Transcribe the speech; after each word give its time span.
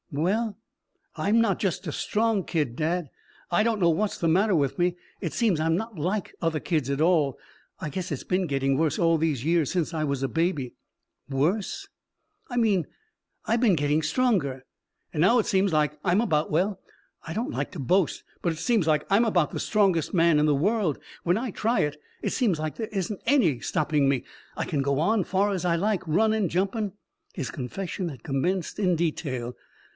"Well 0.11 0.57
I'm 1.15 1.39
not 1.39 1.59
just 1.59 1.85
a 1.85 1.91
strong 1.91 2.43
kid, 2.43 2.75
dad. 2.75 3.11
I 3.51 3.61
don't 3.63 3.79
know 3.79 3.91
what's 3.91 4.17
the 4.17 4.27
matter 4.27 4.55
with 4.55 4.79
me. 4.79 4.97
It 5.21 5.31
seems 5.31 5.59
I'm 5.59 5.75
not 5.77 5.97
like 5.99 6.33
other 6.41 6.59
kids 6.59 6.89
at 6.89 6.99
all. 6.99 7.37
I 7.79 7.89
guess 7.89 8.11
it's 8.11 8.23
been 8.23 8.47
gettin' 8.47 8.77
worse 8.77 8.97
all 8.97 9.17
these 9.19 9.45
years 9.45 9.71
since 9.71 9.93
I 9.93 10.03
was 10.03 10.21
a 10.23 10.27
baby." 10.27 10.73
"Worse?" 11.29 11.87
"I 12.49 12.57
mean 12.57 12.87
I 13.45 13.55
been 13.57 13.75
gettin' 13.75 14.01
stronger. 14.01 14.65
An' 15.13 15.21
now 15.21 15.37
it 15.37 15.45
seems 15.45 15.71
like 15.71 15.97
I'm 16.03 16.19
about 16.19 16.51
well 16.51 16.81
I 17.25 17.33
don't 17.33 17.51
like 17.51 17.71
to 17.73 17.79
boast 17.79 18.23
but 18.41 18.51
it 18.51 18.57
seems 18.59 18.87
like 18.87 19.05
I'm 19.09 19.23
about 19.23 19.51
the 19.51 19.59
strongest 19.59 20.15
man 20.15 20.39
in 20.39 20.45
the 20.47 20.55
world. 20.55 20.97
When 21.23 21.37
I 21.37 21.51
try 21.51 21.81
it, 21.81 21.95
it 22.23 22.31
seems 22.33 22.59
like 22.59 22.75
there 22.75 22.87
isn't 22.91 23.21
any 23.27 23.59
stopping 23.59 24.09
me. 24.09 24.25
I 24.57 24.65
can 24.65 24.81
go 24.81 24.99
on 24.99 25.23
far 25.23 25.51
as 25.51 25.63
I 25.63 25.75
like. 25.75 26.05
Runnin'. 26.07 26.49
Jumpin'." 26.49 26.93
His 27.33 27.51
confession 27.51 28.09
had 28.09 28.23
commenced 28.23 28.77
in 28.77 28.95
detail. 28.97 29.55